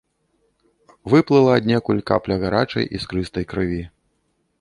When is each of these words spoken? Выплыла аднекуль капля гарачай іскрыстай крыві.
Выплыла 1.13 1.51
аднекуль 1.61 2.01
капля 2.11 2.35
гарачай 2.45 2.89
іскрыстай 2.99 3.47
крыві. 3.53 3.79